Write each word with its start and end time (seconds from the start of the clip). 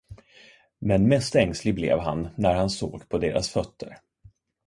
Men 0.79 1.07
mest 1.07 1.35
ängslig 1.35 1.75
blev 1.75 1.99
han, 1.99 2.29
när 2.35 2.53
han 2.55 2.69
såg 2.69 3.09
på 3.09 3.17
deras 3.17 3.49
fötter. 3.49 3.97